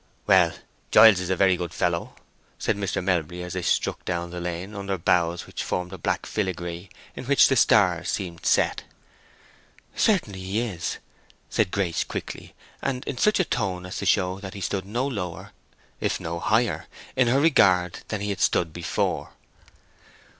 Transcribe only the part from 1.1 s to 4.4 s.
is a very good fellow," said Mr. Melbury, as they struck down the